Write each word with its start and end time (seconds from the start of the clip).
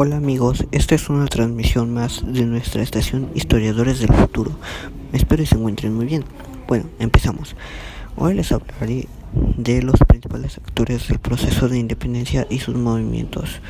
Hola 0.00 0.18
amigos, 0.18 0.64
esta 0.70 0.94
es 0.94 1.08
una 1.08 1.26
transmisión 1.26 1.92
más 1.92 2.22
de 2.24 2.46
nuestra 2.46 2.84
estación 2.84 3.32
Historiadores 3.34 3.98
del 3.98 4.14
Futuro. 4.14 4.52
Espero 5.12 5.42
que 5.42 5.48
se 5.48 5.56
encuentren 5.56 5.92
muy 5.92 6.06
bien. 6.06 6.24
Bueno, 6.68 6.84
empezamos. 7.00 7.56
Hoy 8.14 8.34
les 8.34 8.52
hablaré 8.52 9.08
de 9.56 9.82
los 9.82 9.96
principales 10.06 10.56
actores 10.58 11.08
del 11.08 11.18
proceso 11.18 11.68
de 11.68 11.80
independencia 11.80 12.46
y 12.48 12.60
sus 12.60 12.76
movimientos. 12.76 13.60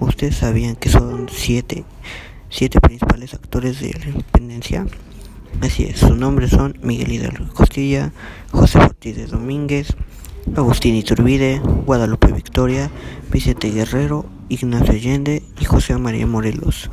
¿Ustedes 0.00 0.34
sabían 0.34 0.74
que 0.74 0.88
son 0.88 1.28
siete, 1.30 1.84
siete 2.50 2.80
principales 2.80 3.34
actores 3.34 3.78
de 3.78 3.92
la 3.92 4.06
independencia? 4.06 4.88
Así 5.60 5.84
es, 5.84 6.00
sus 6.00 6.16
nombres 6.16 6.50
son 6.50 6.76
Miguel 6.82 7.12
Hidalgo 7.12 7.54
Costilla, 7.54 8.12
José 8.50 8.78
Ortiz 8.78 9.14
de 9.14 9.26
Domínguez, 9.26 9.94
Agustín 10.54 10.94
Iturbide, 10.94 11.60
Guadalupe 11.84 12.32
Victoria, 12.32 12.90
Vicente 13.30 13.70
Guerrero, 13.70 14.26
Ignacio 14.48 14.92
Allende 14.92 15.42
y 15.60 15.64
José 15.64 15.96
María 15.98 16.26
Morelos. 16.26 16.90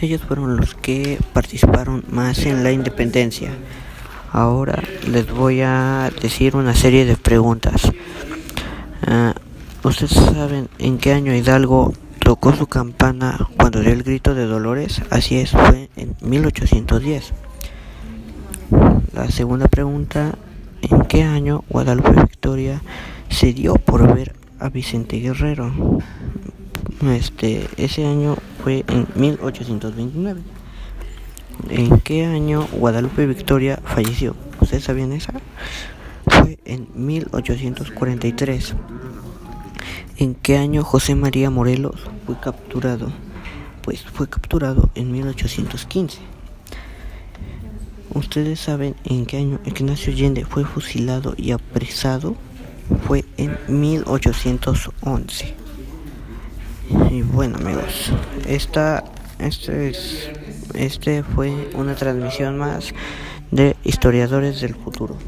Ellos 0.00 0.20
fueron 0.20 0.56
los 0.56 0.74
que 0.74 1.18
participaron 1.32 2.04
más 2.10 2.44
en 2.46 2.62
la 2.62 2.72
independencia. 2.72 3.50
Ahora 4.32 4.82
les 5.08 5.30
voy 5.30 5.62
a 5.62 6.10
decir 6.20 6.56
una 6.56 6.74
serie 6.74 7.04
de 7.04 7.16
preguntas. 7.16 7.90
Uh, 9.06 9.32
¿Ustedes 9.86 10.12
saben 10.12 10.68
en 10.78 10.98
qué 10.98 11.12
año 11.12 11.34
Hidalgo 11.34 11.92
tocó 12.18 12.54
su 12.54 12.66
campana 12.66 13.48
cuando 13.56 13.80
dio 13.80 13.92
el 13.92 14.02
grito 14.02 14.34
de 14.34 14.46
Dolores? 14.46 15.02
Así 15.10 15.36
es, 15.36 15.50
fue 15.50 15.88
en 15.96 16.16
1810. 16.20 17.32
La 19.12 19.30
segunda 19.30 19.68
pregunta 19.68 20.34
en 20.90 21.04
qué 21.06 21.22
año 21.22 21.64
Guadalupe 21.68 22.10
Victoria 22.10 22.82
se 23.28 23.52
dio 23.52 23.74
por 23.74 24.14
ver 24.14 24.34
a 24.58 24.68
Vicente 24.68 25.18
Guerrero. 25.18 25.72
Este, 27.02 27.68
ese 27.76 28.06
año 28.06 28.36
fue 28.62 28.84
en 28.88 29.06
1829. 29.14 30.40
¿En 31.70 32.00
qué 32.00 32.26
año 32.26 32.66
Guadalupe 32.72 33.26
Victoria 33.26 33.80
falleció? 33.84 34.36
¿Ustedes 34.60 34.84
sabían 34.84 35.12
esa? 35.12 35.32
Fue 36.26 36.58
en 36.64 36.88
1843. 36.94 38.74
¿En 40.18 40.34
qué 40.34 40.58
año 40.58 40.84
José 40.84 41.14
María 41.14 41.50
Morelos 41.50 41.96
fue 42.26 42.38
capturado? 42.38 43.12
Pues 43.82 44.02
fue 44.02 44.28
capturado 44.28 44.90
en 44.94 45.12
1815. 45.12 46.33
¿Ustedes 48.14 48.60
saben 48.60 48.94
en 49.04 49.26
qué 49.26 49.38
año 49.38 49.58
Ignacio 49.64 50.12
Allende 50.12 50.44
fue 50.44 50.64
fusilado 50.64 51.34
y 51.36 51.50
apresado? 51.50 52.36
Fue 53.08 53.24
en 53.36 53.58
1811. 53.66 55.54
Y 57.10 57.22
bueno 57.22 57.56
amigos, 57.56 58.12
esta, 58.46 59.02
este, 59.40 59.88
es, 59.88 60.30
este 60.74 61.24
fue 61.24 61.70
una 61.74 61.96
transmisión 61.96 62.56
más 62.56 62.94
de 63.50 63.74
Historiadores 63.82 64.60
del 64.60 64.76
Futuro. 64.76 65.18